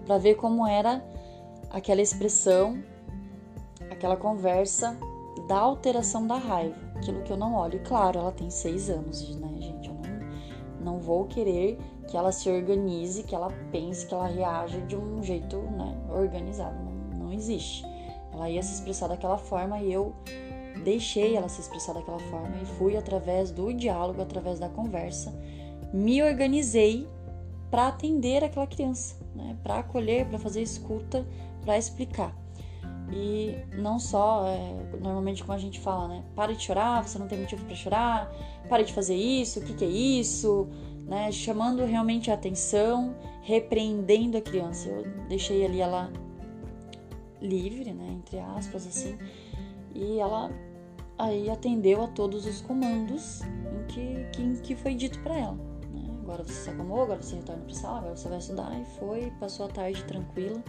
pra 0.08 0.18
ver 0.18 0.36
como 0.36 0.66
era 0.66 1.06
aquela 1.70 2.02
expressão, 2.02 2.82
aquela 3.92 4.18
conversa 4.18 4.98
da 5.48 5.58
alteração 5.58 6.26
da 6.26 6.38
raiva, 6.38 6.93
aquilo 7.04 7.22
que 7.22 7.32
eu 7.32 7.38
não 7.38 7.56
olho. 7.56 7.76
E 7.76 7.80
claro, 7.80 8.20
ela 8.20 8.32
tem 8.32 8.50
seis 8.50 8.90
anos, 8.90 9.36
né, 9.36 9.50
gente? 9.60 9.90
Eu 9.90 9.96
não, 9.96 10.94
não 10.94 11.00
vou 11.00 11.26
querer 11.26 11.78
que 12.08 12.18
ela 12.18 12.32
se 12.32 12.50
organize, 12.50 13.24
que 13.24 13.36
ela 13.36 13.52
pense, 13.72 14.06
que 14.08 14.14
ela 14.14 14.28
reaja 14.28 14.80
de 14.82 14.96
um 14.96 15.22
jeito 15.22 15.58
né, 15.58 15.96
organizado. 16.10 16.76
Não, 16.84 17.26
não 17.26 17.34
existe. 17.34 17.86
Ela 18.32 18.50
ia 18.50 18.64
se 18.64 18.74
expressar 18.74 19.08
daquela 19.08 19.38
forma 19.38 19.80
e 19.80 19.94
eu 19.94 20.14
deixei 20.84 21.36
ela 21.36 21.48
se 21.48 21.62
expressar 21.62 21.94
daquela 21.94 22.20
forma 22.20 22.56
e 22.62 22.66
fui 22.66 22.98
através 22.98 23.52
do 23.52 23.72
diálogo, 23.74 24.22
através 24.22 24.60
da 24.60 24.70
conversa, 24.70 25.34
me 25.94 26.24
organizei 26.24 27.08
para 27.70 27.88
atender 27.88 28.44
aquela 28.44 28.68
criança, 28.68 29.16
né? 29.36 29.56
para 29.64 29.80
acolher, 29.80 30.28
para 30.28 30.40
fazer 30.40 30.62
escuta, 30.62 31.26
para 31.62 31.78
explicar. 31.78 32.36
E 33.16 33.56
não 33.78 34.00
só, 34.00 34.48
é, 34.48 34.98
normalmente 35.00 35.44
como 35.44 35.54
a 35.54 35.60
gente 35.60 35.80
fala, 35.80 36.08
né? 36.08 36.24
Pare 36.36 36.56
de 36.56 36.64
chorar, 36.64 37.08
você 37.08 37.20
não 37.20 37.28
tem 37.28 37.40
motivo 37.40 37.64
para 37.66 37.76
chorar, 37.76 38.32
pare 38.68 38.84
de 38.84 38.92
fazer 38.92 39.16
isso, 39.16 39.60
o 39.60 39.64
que, 39.64 39.74
que 39.74 39.86
é 39.86 39.88
isso, 39.88 40.68
né? 41.06 41.32
Chamando 41.32 41.86
realmente 41.86 42.32
a 42.32 42.34
atenção, 42.34 43.16
repreendendo 43.42 44.38
a 44.38 44.42
criança. 44.42 44.90
Eu 44.90 45.04
deixei 45.28 45.64
ali 45.64 45.80
ela 45.80 46.12
livre, 47.40 47.94
né? 47.94 48.18
Entre 48.18 48.40
aspas, 48.40 48.88
assim, 48.88 49.16
e 49.94 50.18
ela 50.18 50.50
aí 51.18 51.50
atendeu 51.52 52.04
a 52.04 52.08
todos 52.08 52.48
os 52.48 52.62
comandos 52.62 53.42
em 53.42 53.86
que, 53.88 54.26
que, 54.32 54.62
que 54.62 54.76
foi 54.76 54.96
dito 54.96 55.20
para 55.20 55.38
ela. 55.38 55.73
Agora 56.34 56.48
você 56.48 56.54
se 56.54 56.70
acalmou, 56.72 57.04
agora 57.04 57.22
você 57.22 57.36
retorna 57.36 57.64
para 57.64 57.76
sala, 57.76 57.98
agora 58.00 58.16
você 58.16 58.28
vai 58.28 58.40
estudar 58.40 58.72
e 58.74 58.86
foi, 58.98 59.32
passou 59.40 59.68
a 59.68 59.70
tarde 59.70 60.04
tranquila 60.06 60.64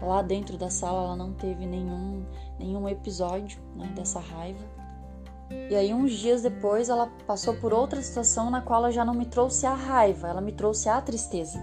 Lá 0.00 0.22
dentro 0.22 0.56
da 0.56 0.70
sala 0.70 1.04
ela 1.04 1.16
não 1.16 1.34
teve 1.34 1.66
nenhum, 1.66 2.24
nenhum 2.58 2.88
episódio 2.88 3.60
né, 3.76 3.92
dessa 3.94 4.18
raiva. 4.18 4.64
E 5.70 5.74
aí, 5.74 5.92
uns 5.92 6.12
dias 6.12 6.40
depois, 6.40 6.88
ela 6.88 7.12
passou 7.26 7.54
por 7.54 7.74
outra 7.74 8.00
situação 8.00 8.50
na 8.50 8.62
qual 8.62 8.80
ela 8.80 8.90
já 8.90 9.04
não 9.04 9.12
me 9.12 9.26
trouxe 9.26 9.66
a 9.66 9.74
raiva, 9.74 10.28
ela 10.28 10.40
me 10.40 10.50
trouxe 10.50 10.88
a 10.88 10.98
tristeza. 11.02 11.60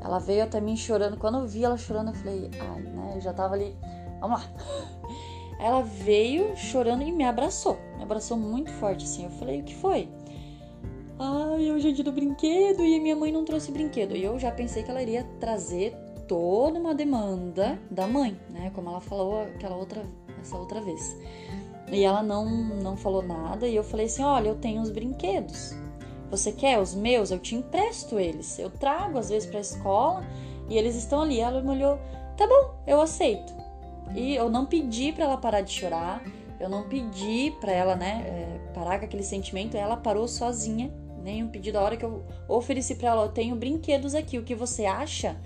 Ela 0.00 0.18
veio 0.18 0.42
até 0.42 0.58
mim 0.58 0.74
chorando. 0.74 1.18
Quando 1.18 1.38
eu 1.38 1.46
vi 1.46 1.62
ela 1.62 1.76
chorando, 1.76 2.08
eu 2.08 2.14
falei, 2.14 2.50
ai, 2.58 2.80
né? 2.80 3.12
Eu 3.14 3.20
já 3.20 3.34
tava 3.34 3.54
ali, 3.54 3.76
vamos 4.20 4.40
lá. 4.40 4.48
Ela 5.60 5.82
veio 5.82 6.56
chorando 6.56 7.02
e 7.02 7.12
me 7.12 7.22
abraçou. 7.22 7.78
Me 7.98 8.02
abraçou 8.02 8.38
muito 8.38 8.72
forte, 8.72 9.04
assim. 9.04 9.24
Eu 9.24 9.30
falei, 9.32 9.60
o 9.60 9.64
que 9.64 9.76
foi? 9.76 10.08
Ai, 11.22 11.70
hoje 11.70 11.90
é 11.90 11.92
dia 11.92 12.02
do 12.02 12.12
brinquedo 12.12 12.82
e 12.82 12.98
minha 12.98 13.14
mãe 13.14 13.30
não 13.30 13.44
trouxe 13.44 13.70
brinquedo. 13.70 14.16
E 14.16 14.24
eu 14.24 14.38
já 14.38 14.50
pensei 14.50 14.82
que 14.82 14.90
ela 14.90 15.02
iria 15.02 15.22
trazer 15.38 15.94
toda 16.26 16.80
uma 16.80 16.94
demanda 16.94 17.78
da 17.90 18.06
mãe, 18.06 18.40
né? 18.48 18.70
Como 18.74 18.88
ela 18.88 19.02
falou 19.02 19.42
aquela 19.42 19.76
outra, 19.76 20.02
essa 20.40 20.56
outra 20.56 20.80
vez. 20.80 21.14
E 21.92 22.02
ela 22.02 22.22
não, 22.22 22.46
não 22.82 22.96
falou 22.96 23.20
nada 23.20 23.68
e 23.68 23.76
eu 23.76 23.84
falei 23.84 24.06
assim: 24.06 24.22
olha, 24.22 24.48
eu 24.48 24.54
tenho 24.54 24.80
os 24.80 24.90
brinquedos. 24.90 25.76
Você 26.30 26.52
quer 26.52 26.80
os 26.80 26.94
meus? 26.94 27.30
Eu 27.30 27.38
te 27.38 27.54
empresto 27.54 28.18
eles. 28.18 28.58
Eu 28.58 28.70
trago 28.70 29.18
às 29.18 29.28
vezes 29.28 29.46
para 29.46 29.58
a 29.58 29.60
escola 29.60 30.24
e 30.70 30.78
eles 30.78 30.96
estão 30.96 31.20
ali. 31.20 31.38
Ela 31.38 31.60
me 31.60 31.68
olhou: 31.68 31.98
tá 32.34 32.46
bom, 32.46 32.82
eu 32.86 32.98
aceito. 32.98 33.52
E 34.14 34.34
eu 34.36 34.48
não 34.48 34.64
pedi 34.64 35.12
para 35.12 35.26
ela 35.26 35.36
parar 35.36 35.60
de 35.60 35.70
chorar. 35.70 36.22
Eu 36.58 36.70
não 36.70 36.88
pedi 36.88 37.54
para 37.60 37.72
ela, 37.72 37.96
né, 37.96 38.22
é, 38.26 38.72
parar 38.74 38.98
com 38.98 39.04
aquele 39.04 39.22
sentimento. 39.22 39.76
Ela 39.76 39.98
parou 39.98 40.26
sozinha. 40.26 40.90
Nenhum 41.22 41.48
pedido. 41.48 41.78
A 41.78 41.82
hora 41.82 41.96
que 41.96 42.04
eu 42.04 42.24
ofereci 42.48 42.94
para 42.94 43.10
ela, 43.10 43.24
eu 43.24 43.28
tenho 43.28 43.54
brinquedos 43.56 44.14
aqui. 44.14 44.38
O 44.38 44.42
que 44.42 44.54
você 44.54 44.86
acha? 44.86 45.36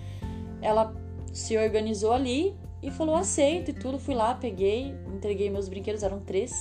ela 0.64 0.94
se 1.32 1.56
organizou 1.58 2.12
ali 2.12 2.56
e 2.82 2.90
falou 2.90 3.14
aceito 3.14 3.70
e 3.70 3.74
tudo. 3.74 3.98
Fui 3.98 4.14
lá, 4.14 4.34
peguei, 4.34 4.94
entreguei 5.14 5.50
meus 5.50 5.68
brinquedos, 5.68 6.02
eram 6.02 6.20
três. 6.20 6.52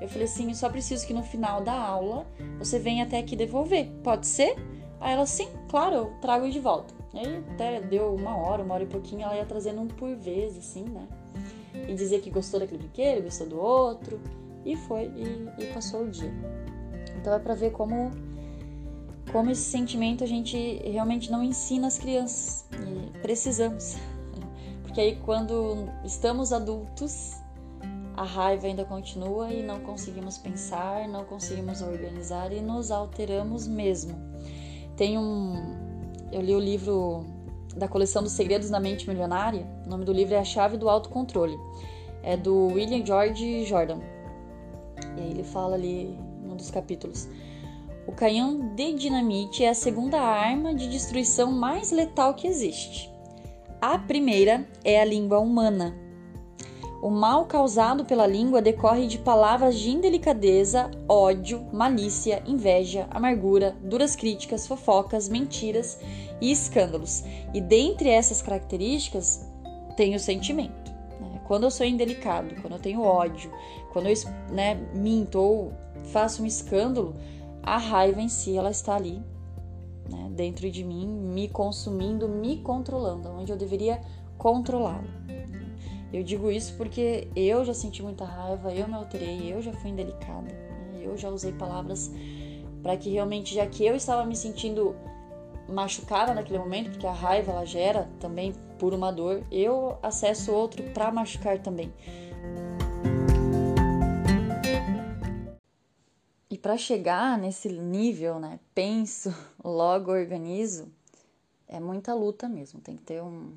Eu 0.00 0.08
falei 0.08 0.24
assim, 0.24 0.48
eu 0.48 0.54
só 0.54 0.68
preciso 0.68 1.06
que 1.06 1.14
no 1.14 1.22
final 1.22 1.60
da 1.60 1.72
aula 1.72 2.26
você 2.58 2.78
venha 2.78 3.04
até 3.04 3.18
aqui 3.18 3.36
devolver. 3.36 3.88
Pode 4.02 4.26
ser? 4.26 4.56
Aí 5.00 5.12
ela, 5.12 5.26
sim, 5.26 5.48
claro, 5.68 5.94
eu 5.94 6.12
trago 6.20 6.50
de 6.50 6.58
volta. 6.58 6.92
Aí 7.14 7.44
até 7.52 7.80
deu 7.80 8.14
uma 8.14 8.36
hora, 8.36 8.62
uma 8.62 8.74
hora 8.74 8.82
e 8.82 8.86
pouquinho, 8.86 9.22
ela 9.22 9.36
ia 9.36 9.44
trazendo 9.44 9.80
um 9.80 9.86
por 9.86 10.14
vez, 10.16 10.56
assim, 10.58 10.84
né? 10.84 11.06
E 11.88 11.94
dizer 11.94 12.20
que 12.20 12.30
gostou 12.30 12.58
daquele 12.58 12.78
brinquedo, 12.78 13.22
gostou 13.22 13.46
do 13.46 13.60
outro. 13.60 14.20
E 14.64 14.76
foi, 14.76 15.04
e, 15.04 15.48
e 15.62 15.66
passou 15.72 16.02
o 16.02 16.10
dia. 16.10 16.32
Então 17.16 17.32
é 17.32 17.38
pra 17.38 17.54
ver 17.54 17.70
como 17.70 18.10
como 19.32 19.50
esse 19.50 19.62
sentimento 19.62 20.24
a 20.24 20.26
gente 20.26 20.56
realmente 20.84 21.30
não 21.30 21.42
ensina 21.42 21.86
as 21.86 21.98
crianças 21.98 22.66
e 22.72 23.18
precisamos. 23.18 23.96
Porque 24.82 25.00
aí 25.00 25.16
quando 25.16 25.88
estamos 26.04 26.52
adultos, 26.52 27.34
a 28.16 28.24
raiva 28.24 28.66
ainda 28.66 28.84
continua 28.84 29.52
e 29.52 29.62
não 29.62 29.80
conseguimos 29.80 30.38
pensar, 30.38 31.06
não 31.08 31.24
conseguimos 31.24 31.82
organizar 31.82 32.52
e 32.52 32.60
nos 32.60 32.90
alteramos 32.90 33.68
mesmo. 33.68 34.18
Tem 34.96 35.16
um 35.16 35.88
eu 36.32 36.42
li 36.42 36.54
o 36.54 36.60
livro 36.60 37.24
da 37.76 37.88
coleção 37.88 38.22
dos 38.22 38.32
Segredos 38.32 38.68
da 38.68 38.80
Mente 38.80 39.08
Milionária. 39.08 39.66
O 39.86 39.88
nome 39.88 40.04
do 40.04 40.12
livro 40.12 40.34
é 40.34 40.38
A 40.38 40.44
Chave 40.44 40.76
do 40.76 40.88
Autocontrole. 40.88 41.56
É 42.22 42.36
do 42.36 42.66
William 42.66 43.04
George 43.04 43.64
Jordan. 43.64 44.00
E 45.16 45.20
aí 45.20 45.30
ele 45.30 45.44
fala 45.44 45.74
ali 45.74 46.18
num 46.42 46.56
dos 46.56 46.70
capítulos 46.70 47.28
o 48.08 48.12
canhão 48.12 48.74
de 48.74 48.94
dinamite 48.94 49.62
é 49.62 49.68
a 49.68 49.74
segunda 49.74 50.18
arma 50.18 50.74
de 50.74 50.88
destruição 50.88 51.52
mais 51.52 51.92
letal 51.92 52.32
que 52.32 52.46
existe. 52.46 53.12
A 53.82 53.98
primeira 53.98 54.66
é 54.82 54.98
a 54.98 55.04
língua 55.04 55.38
humana. 55.38 55.94
O 57.02 57.10
mal 57.10 57.44
causado 57.44 58.06
pela 58.06 58.26
língua 58.26 58.62
decorre 58.62 59.06
de 59.06 59.18
palavras 59.18 59.78
de 59.78 59.90
indelicadeza, 59.90 60.90
ódio, 61.06 61.66
malícia, 61.70 62.42
inveja, 62.46 63.06
amargura, 63.10 63.76
duras 63.82 64.16
críticas, 64.16 64.66
fofocas, 64.66 65.28
mentiras 65.28 66.00
e 66.40 66.50
escândalos. 66.50 67.22
E 67.52 67.60
dentre 67.60 68.08
essas 68.08 68.40
características 68.40 69.46
tem 69.98 70.14
o 70.14 70.20
sentimento. 70.20 70.90
Né? 71.20 71.42
Quando 71.46 71.64
eu 71.64 71.70
sou 71.70 71.84
indelicado, 71.84 72.54
quando 72.62 72.72
eu 72.72 72.80
tenho 72.80 73.02
ódio, 73.02 73.52
quando 73.92 74.06
eu 74.06 74.14
né, 74.50 74.76
minto 74.94 75.38
ou 75.38 75.72
faço 76.04 76.42
um 76.42 76.46
escândalo, 76.46 77.14
a 77.68 77.76
raiva 77.76 78.20
em 78.20 78.28
si 78.28 78.56
ela 78.56 78.70
está 78.70 78.96
ali, 78.96 79.22
né, 80.08 80.30
dentro 80.30 80.70
de 80.70 80.82
mim, 80.82 81.06
me 81.06 81.48
consumindo, 81.48 82.28
me 82.28 82.58
controlando, 82.62 83.28
onde 83.28 83.52
eu 83.52 83.56
deveria 83.56 84.00
controlá-lo. 84.38 85.08
Eu 86.12 86.22
digo 86.22 86.50
isso 86.50 86.74
porque 86.76 87.28
eu 87.36 87.64
já 87.64 87.74
senti 87.74 88.02
muita 88.02 88.24
raiva, 88.24 88.72
eu 88.72 88.88
me 88.88 88.94
alterei, 88.94 89.52
eu 89.52 89.60
já 89.60 89.72
fui 89.72 89.90
indelicada, 89.90 90.50
eu 91.02 91.16
já 91.16 91.28
usei 91.28 91.52
palavras 91.52 92.10
para 92.82 92.96
que 92.96 93.10
realmente, 93.10 93.54
já 93.54 93.66
que 93.66 93.84
eu 93.84 93.94
estava 93.94 94.24
me 94.24 94.34
sentindo 94.34 94.96
machucada 95.68 96.32
naquele 96.32 96.58
momento, 96.58 96.90
porque 96.90 97.06
a 97.06 97.12
raiva 97.12 97.52
ela 97.52 97.66
gera 97.66 98.08
também 98.18 98.54
por 98.78 98.94
uma 98.94 99.12
dor, 99.12 99.42
eu 99.52 99.98
acesso 100.02 100.52
outro 100.52 100.82
para 100.94 101.12
machucar 101.12 101.58
também. 101.58 101.92
Para 106.62 106.76
chegar 106.76 107.38
nesse 107.38 107.68
nível, 107.68 108.38
né, 108.38 108.58
penso, 108.74 109.34
logo 109.62 110.10
organizo, 110.10 110.88
é 111.66 111.78
muita 111.78 112.14
luta 112.14 112.48
mesmo. 112.48 112.80
Tem 112.80 112.96
que 112.96 113.02
ter 113.02 113.22
um, 113.22 113.56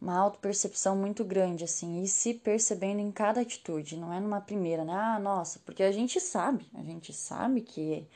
uma 0.00 0.16
autopercepção 0.18 0.96
muito 0.96 1.24
grande, 1.24 1.64
assim, 1.64 2.02
e 2.02 2.08
se 2.08 2.34
percebendo 2.34 3.00
em 3.00 3.10
cada 3.10 3.40
atitude, 3.40 3.96
não 3.96 4.12
é 4.12 4.20
numa 4.20 4.40
primeira, 4.40 4.84
né? 4.84 4.92
Ah, 4.92 5.18
nossa, 5.18 5.60
porque 5.64 5.82
a 5.82 5.92
gente 5.92 6.20
sabe, 6.20 6.66
a 6.74 6.82
gente 6.82 7.12
sabe 7.12 7.60
que 7.60 8.06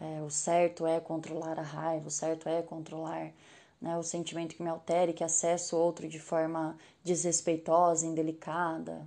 é, 0.00 0.22
o 0.22 0.30
certo 0.30 0.86
é 0.86 0.98
controlar 1.00 1.58
a 1.58 1.62
raiva, 1.62 2.08
o 2.08 2.10
certo 2.10 2.48
é 2.48 2.62
controlar 2.62 3.32
né, 3.80 3.96
o 3.96 4.02
sentimento 4.02 4.56
que 4.56 4.62
me 4.62 4.68
altere, 4.68 5.12
que 5.12 5.22
acesso 5.22 5.76
outro 5.76 6.08
de 6.08 6.18
forma 6.18 6.76
desrespeitosa, 7.04 8.06
indelicada, 8.06 9.06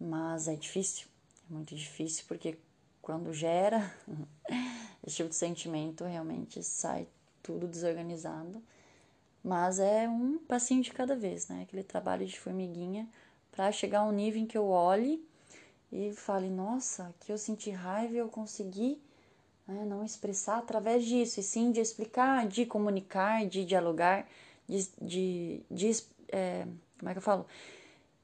mas 0.00 0.48
é 0.48 0.56
difícil, 0.56 1.06
é 1.48 1.54
muito 1.54 1.74
difícil, 1.74 2.24
porque 2.26 2.58
quando 3.02 3.32
gera 3.32 3.92
esse 5.04 5.16
tipo 5.16 5.28
de 5.28 5.34
sentimento, 5.34 6.04
realmente 6.04 6.62
sai 6.62 7.08
tudo 7.42 7.66
desorganizado. 7.66 8.62
Mas 9.42 9.80
é 9.80 10.08
um 10.08 10.38
passinho 10.38 10.82
de 10.82 10.92
cada 10.92 11.16
vez, 11.16 11.48
né? 11.48 11.62
Aquele 11.62 11.82
trabalho 11.82 12.24
de 12.24 12.38
formiguinha 12.38 13.08
para 13.50 13.72
chegar 13.72 14.00
a 14.00 14.04
um 14.04 14.12
nível 14.12 14.40
em 14.40 14.46
que 14.46 14.56
eu 14.56 14.68
olhe 14.68 15.22
e 15.90 16.12
fale: 16.12 16.48
nossa, 16.48 17.08
aqui 17.08 17.32
eu 17.32 17.38
senti 17.38 17.70
raiva 17.70 18.14
e 18.14 18.18
eu 18.18 18.28
consegui 18.28 19.02
né, 19.66 19.84
não 19.84 20.04
expressar 20.04 20.58
através 20.58 21.04
disso, 21.04 21.40
e 21.40 21.42
sim 21.42 21.72
de 21.72 21.80
explicar, 21.80 22.46
de 22.46 22.64
comunicar, 22.64 23.46
de 23.46 23.64
dialogar, 23.64 24.28
de. 24.68 24.88
de, 25.00 25.62
de 25.68 25.90
é, 26.28 26.66
como 26.98 27.10
é 27.10 27.12
que 27.12 27.18
eu 27.18 27.22
falo? 27.22 27.46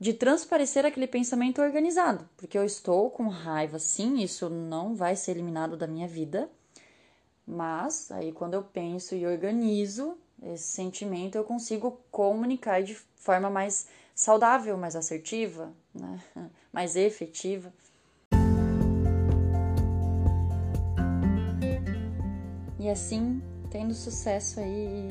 De 0.01 0.13
transparecer 0.13 0.87
aquele 0.87 1.09
pensamento 1.09 1.61
organizado, 1.61 2.29
porque 2.37 2.57
eu 2.57 2.65
estou 2.65 3.11
com 3.11 3.27
raiva, 3.29 3.79
sim, 3.79 4.19
isso 4.23 4.49
não 4.49 4.95
vai 4.95 5.17
ser 5.17 5.33
eliminado 5.33 5.77
da 5.77 5.89
minha 5.89 6.07
vida, 6.07 6.49
mas 7.45 8.11
aí 8.13 8.31
quando 8.31 8.55
eu 8.55 8.63
penso 8.63 9.17
e 9.17 9.27
organizo 9.27 10.17
esse 10.41 10.69
sentimento, 10.69 11.37
eu 11.37 11.43
consigo 11.43 12.01
comunicar 12.13 12.81
de 12.81 12.95
forma 13.17 13.51
mais 13.51 13.89
saudável, 14.15 14.77
mais 14.77 14.95
assertiva, 14.95 15.73
né? 15.93 16.21
mais 16.73 16.95
efetiva. 16.95 17.73
E 22.79 22.89
assim, 22.89 23.43
tendo 23.69 23.93
sucesso 23.93 24.61
aí, 24.61 25.09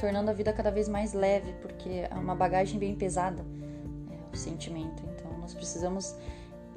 tornando 0.00 0.30
a 0.30 0.32
vida 0.32 0.52
cada 0.52 0.70
vez 0.70 0.88
mais 0.88 1.12
leve, 1.12 1.52
porque 1.60 2.06
é 2.08 2.14
uma 2.14 2.36
bagagem 2.36 2.78
bem 2.78 2.94
pesada 2.94 3.44
sentimento. 4.38 5.02
Então 5.14 5.30
nós 5.38 5.54
precisamos 5.54 6.14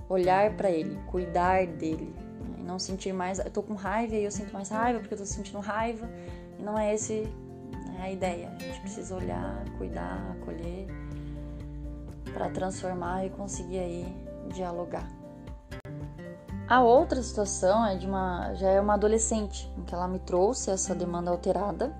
olhar 0.10 0.54
para 0.56 0.70
ele, 0.70 1.00
cuidar 1.08 1.66
dele 1.66 2.14
né? 2.42 2.58
e 2.60 2.64
não 2.64 2.78
sentir 2.78 3.14
mais. 3.14 3.40
Eu 3.40 3.50
tô 3.50 3.64
com 3.64 3.74
raiva 3.74 4.16
e 4.16 4.24
eu 4.24 4.32
sinto 4.32 4.54
mais 4.54 4.70
raiva 4.70 5.00
porque 5.00 5.14
eu 5.14 5.18
tô 5.18 5.26
sentindo 5.26 5.60
raiva 5.60 6.10
e 6.60 6.64
não 6.64 6.78
é 6.78 6.94
esse 6.94 7.28
né, 7.72 8.02
a 8.02 8.12
ideia. 8.12 8.50
A 8.60 8.64
gente 8.64 8.82
precisa 8.82 9.16
olhar, 9.16 9.64
cuidar, 9.78 10.36
acolher 10.40 10.88
para 12.34 12.50
transformar 12.50 13.26
e 13.26 13.30
conseguir 13.30 13.80
aí 13.80 14.16
dialogar. 14.54 15.08
A 16.68 16.82
outra 16.82 17.22
situação 17.22 17.86
é 17.86 17.98
de 17.98 18.08
uma 18.08 18.54
já 18.54 18.70
é 18.70 18.80
uma 18.80 18.94
adolescente, 18.94 19.70
em 19.78 19.84
que 19.84 19.94
ela 19.94 20.08
me 20.08 20.20
trouxe 20.20 20.72
essa 20.72 20.96
demanda 20.96 21.30
alterada 21.30 21.94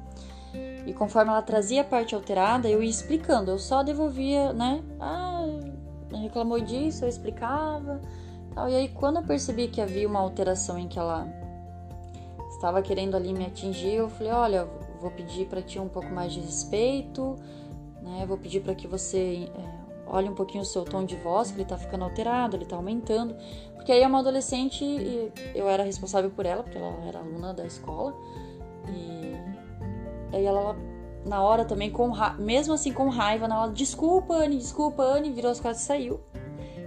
e 0.86 0.94
conforme 0.94 1.30
ela 1.30 1.42
trazia 1.42 1.82
a 1.82 1.84
parte 1.84 2.16
alterada, 2.16 2.68
eu 2.68 2.82
ia 2.82 2.90
explicando. 2.90 3.52
Eu 3.52 3.60
só 3.60 3.84
devolvia, 3.84 4.52
né? 4.52 4.84
Ah, 5.00 5.41
reclamou 6.32 6.62
disso, 6.62 7.04
eu 7.04 7.10
explicava. 7.10 8.00
Tal. 8.56 8.70
E 8.70 8.76
aí, 8.76 8.88
quando 8.90 9.18
eu 9.18 9.24
percebi 9.24 9.68
que 9.68 9.82
havia 9.82 10.08
uma 10.08 10.20
alteração 10.20 10.78
em 10.78 10.88
que 10.88 10.98
ela 10.98 11.28
estava 12.50 12.82
querendo 12.82 13.16
ali 13.16 13.34
me 13.34 13.46
atingir, 13.46 13.96
eu 13.96 14.10
falei: 14.10 14.32
Olha, 14.32 14.68
vou 15.00 15.12
pedir 15.12 15.48
para 15.48 15.62
ti 15.62 15.78
um 15.78 15.90
pouco 15.90 16.10
mais 16.10 16.32
de 16.32 16.40
respeito, 16.40 17.36
né? 18.02 18.26
Vou 18.26 18.38
pedir 18.38 18.62
para 18.62 18.74
que 18.74 18.88
você 18.88 19.50
é, 19.54 20.08
olhe 20.08 20.30
um 20.30 20.36
pouquinho 20.36 20.64
o 20.64 20.66
seu 20.66 20.84
tom 20.84 21.04
de 21.04 21.18
voz, 21.18 21.50
que 21.50 21.58
ele 21.58 21.64
está 21.64 21.78
ficando 21.78 22.06
alterado, 22.06 22.56
ele 22.56 22.64
está 22.64 22.78
aumentando. 22.78 23.36
Porque 23.76 23.92
aí 23.92 24.02
é 24.02 24.08
uma 24.08 24.20
adolescente 24.20 24.84
e 24.84 25.32
eu 25.54 25.68
era 25.68 25.84
responsável 25.84 26.30
por 26.30 26.46
ela, 26.46 26.64
porque 26.64 26.78
ela 26.78 27.04
era 27.06 27.20
aluna 27.20 27.54
da 27.54 27.66
escola. 27.66 28.16
E 28.88 29.22
Aí 30.34 30.46
ela, 30.46 30.76
na 31.26 31.42
hora 31.42 31.66
também, 31.66 31.92
com 31.92 32.12
mesmo 32.40 32.74
assim 32.74 32.92
com 32.92 33.10
raiva, 33.10 33.48
na 33.48 33.62
hora, 33.62 33.72
desculpa, 33.72 34.34
Anne, 34.34 34.58
desculpa, 34.58 35.04
Anne, 35.04 35.32
virou 35.32 35.52
as 35.52 35.60
costas 35.60 35.84
e 35.84 35.86
saiu. 35.86 36.20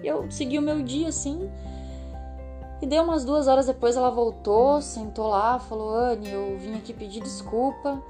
Eu 0.03 0.31
segui 0.31 0.59
o 0.59 0.63
meu 0.63 0.83
dia 0.83 1.09
assim. 1.09 1.51
E 2.83 2.87
deu 2.87 3.03
umas 3.03 3.25
duas 3.25 3.47
horas 3.47 3.67
depois 3.67 3.97
ela 3.97 4.11
voltou, 4.11 4.81
sentou 4.83 5.29
lá, 5.29 5.59
falou: 5.59 5.95
Anne, 5.95 6.31
eu 6.31 6.59
vim 6.59 6.75
aqui 6.75 6.93
pedir 6.93 7.23
desculpa. 7.23 8.03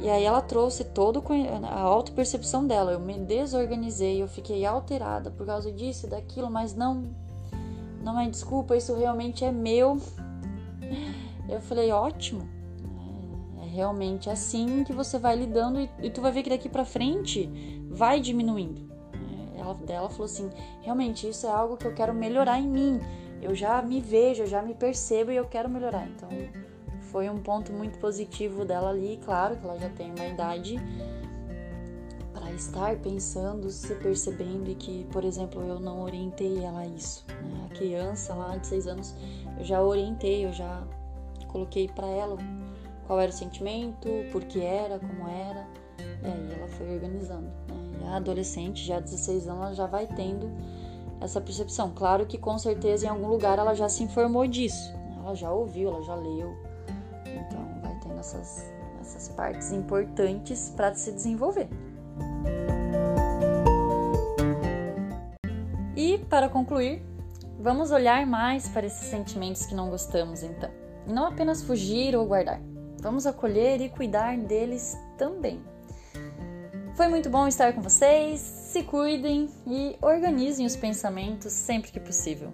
E 0.00 0.08
aí 0.08 0.24
ela 0.24 0.40
trouxe 0.40 0.84
todo 0.84 1.22
a 1.70 1.80
auto-percepção 1.80 2.66
dela. 2.66 2.92
Eu 2.92 3.00
me 3.00 3.18
desorganizei, 3.18 4.22
eu 4.22 4.26
fiquei 4.26 4.64
alterada 4.64 5.30
por 5.30 5.46
causa 5.46 5.70
disso 5.70 6.06
e 6.06 6.10
daquilo, 6.10 6.50
mas 6.50 6.74
não, 6.74 7.04
não 8.02 8.18
é 8.18 8.28
desculpa, 8.28 8.76
isso 8.76 8.94
realmente 8.94 9.44
é 9.44 9.52
meu. 9.52 9.98
Eu 11.48 11.60
falei: 11.60 11.92
ótimo 11.92 12.59
realmente 13.70 14.28
assim 14.28 14.84
que 14.84 14.92
você 14.92 15.18
vai 15.18 15.36
lidando 15.36 15.80
e, 15.80 15.90
e 16.02 16.10
tu 16.10 16.20
vai 16.20 16.32
ver 16.32 16.42
que 16.42 16.50
daqui 16.50 16.68
para 16.68 16.84
frente 16.84 17.48
vai 17.88 18.20
diminuindo. 18.20 18.90
É, 19.54 19.60
ela, 19.60 19.78
ela 19.88 20.10
falou 20.10 20.26
assim: 20.26 20.50
realmente 20.82 21.28
isso 21.28 21.46
é 21.46 21.50
algo 21.50 21.76
que 21.76 21.86
eu 21.86 21.94
quero 21.94 22.14
melhorar 22.14 22.58
em 22.58 22.68
mim. 22.68 23.00
Eu 23.40 23.54
já 23.54 23.80
me 23.80 24.00
vejo, 24.00 24.42
eu 24.42 24.46
já 24.46 24.60
me 24.60 24.74
percebo 24.74 25.30
e 25.30 25.36
eu 25.36 25.46
quero 25.46 25.68
melhorar. 25.68 26.06
Então 26.06 26.28
foi 27.10 27.28
um 27.28 27.38
ponto 27.38 27.72
muito 27.72 27.98
positivo 27.98 28.64
dela 28.64 28.90
ali. 28.90 29.18
Claro 29.24 29.56
que 29.56 29.64
ela 29.64 29.78
já 29.78 29.88
tem 29.88 30.12
uma 30.12 30.26
idade 30.26 30.76
para 32.32 32.52
estar 32.52 32.96
pensando, 32.96 33.70
se 33.70 33.94
percebendo 33.94 34.70
e 34.70 34.74
que, 34.74 35.06
por 35.10 35.24
exemplo, 35.24 35.62
eu 35.62 35.80
não 35.80 36.02
orientei 36.02 36.62
ela 36.62 36.80
a 36.80 36.86
isso. 36.86 37.24
Né? 37.28 37.66
A 37.70 37.74
criança 37.74 38.34
lá 38.34 38.56
de 38.56 38.66
seis 38.66 38.86
anos, 38.86 39.14
eu 39.58 39.64
já 39.64 39.82
orientei, 39.82 40.44
eu 40.44 40.52
já 40.52 40.86
coloquei 41.48 41.88
para 41.88 42.06
ela 42.06 42.36
qual 43.10 43.18
era 43.18 43.30
o 43.30 43.34
sentimento, 43.34 44.08
por 44.30 44.44
que 44.44 44.62
era, 44.62 44.96
como 45.00 45.26
era. 45.28 45.66
E 45.98 46.26
aí 46.26 46.54
ela 46.56 46.68
foi 46.68 46.94
organizando. 46.94 47.48
Né? 47.66 48.02
E 48.02 48.06
a 48.06 48.14
adolescente, 48.14 48.86
já 48.86 49.00
16 49.00 49.48
anos, 49.48 49.60
ela 49.60 49.74
já 49.74 49.86
vai 49.86 50.06
tendo 50.06 50.48
essa 51.20 51.40
percepção. 51.40 51.90
Claro 51.92 52.24
que 52.24 52.38
com 52.38 52.56
certeza 52.56 53.06
em 53.06 53.08
algum 53.08 53.26
lugar 53.26 53.58
ela 53.58 53.74
já 53.74 53.88
se 53.88 54.04
informou 54.04 54.46
disso. 54.46 54.92
Né? 54.92 55.16
Ela 55.18 55.34
já 55.34 55.50
ouviu, 55.50 55.88
ela 55.88 56.00
já 56.04 56.14
leu. 56.14 56.56
Então 57.26 57.80
vai 57.82 58.14
nessas, 58.14 58.72
nessas 58.98 59.28
partes 59.30 59.72
importantes 59.72 60.72
para 60.76 60.94
se 60.94 61.10
desenvolver. 61.10 61.68
E 65.96 66.18
para 66.30 66.48
concluir, 66.48 67.02
vamos 67.58 67.90
olhar 67.90 68.24
mais 68.24 68.68
para 68.68 68.86
esses 68.86 69.08
sentimentos 69.08 69.66
que 69.66 69.74
não 69.74 69.90
gostamos 69.90 70.44
então. 70.44 70.70
E 71.08 71.12
não 71.12 71.26
apenas 71.26 71.60
fugir 71.60 72.14
ou 72.14 72.24
guardar. 72.24 72.69
Vamos 73.00 73.26
acolher 73.26 73.80
e 73.80 73.88
cuidar 73.88 74.36
deles 74.36 74.96
também. 75.16 75.60
Foi 76.94 77.08
muito 77.08 77.30
bom 77.30 77.48
estar 77.48 77.72
com 77.72 77.80
vocês. 77.80 78.40
Se 78.40 78.82
cuidem 78.82 79.48
e 79.66 79.96
organizem 80.02 80.66
os 80.66 80.76
pensamentos 80.76 81.52
sempre 81.52 81.90
que 81.90 81.98
possível. 81.98 82.52